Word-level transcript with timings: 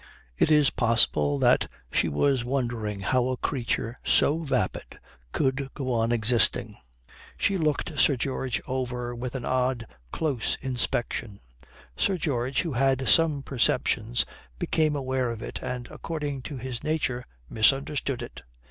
It 0.35 0.49
is 0.49 0.71
possible 0.71 1.37
that 1.37 1.67
she 1.91 2.09
was 2.09 2.43
wondering 2.43 3.01
how 3.01 3.27
a 3.27 3.37
creature 3.37 3.99
so 4.03 4.39
vapid 4.39 4.97
could 5.31 5.69
go 5.75 5.93
on 5.93 6.11
existing. 6.11 6.75
She 7.37 7.55
looked 7.59 7.99
Sir 7.99 8.15
George 8.17 8.59
over 8.65 9.13
with 9.15 9.35
an 9.35 9.45
odd, 9.45 9.85
close 10.11 10.55
inspection. 10.61 11.39
Sir 11.95 12.17
George, 12.17 12.63
who 12.63 12.73
had 12.73 13.07
some 13.07 13.43
perceptions, 13.43 14.25
became 14.57 14.95
aware 14.95 15.29
of 15.29 15.43
it 15.43 15.61
and 15.61 15.87
according 15.91 16.41
to 16.49 16.57
his 16.57 16.83
nature 16.83 17.23
misunderstood 17.47 18.23
it. 18.23 18.41